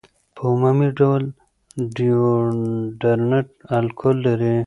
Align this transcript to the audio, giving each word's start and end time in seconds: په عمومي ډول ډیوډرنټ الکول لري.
په 0.35 0.41
عمومي 0.51 0.89
ډول 0.99 1.23
ډیوډرنټ 1.95 3.47
الکول 3.77 4.15
لري. 4.27 4.55